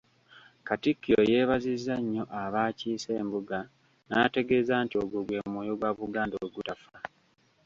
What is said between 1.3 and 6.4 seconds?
yeebazizza nnyo abaakiise embuga n’ategeeza nti ogwo gwe mwoyo gwa Buganda